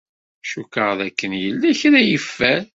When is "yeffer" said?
2.11-2.61